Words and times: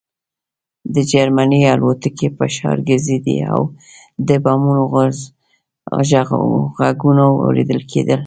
د 0.93 0.95
جرمني 1.11 1.59
الوتکې 1.73 2.27
په 2.37 2.45
ښار 2.55 2.77
ګرځېدې 2.89 3.37
او 3.53 3.61
د 4.27 4.29
بمونو 4.43 4.83
غږونه 6.79 7.23
اورېدل 7.45 7.81
کېدل 7.91 8.19